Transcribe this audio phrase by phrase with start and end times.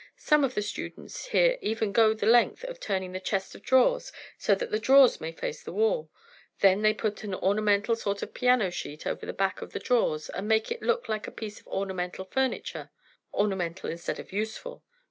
[0.17, 4.11] Some of the students here even go the length of turning the chest of drawers,
[4.39, 6.09] so that the drawers may face the wall;
[6.61, 10.27] then they put an ornamental sort of piano sheet over the back of the drawers,
[10.29, 12.89] and make it look like a piece of ornamental furniture,
[13.31, 14.81] ornamental instead of useful.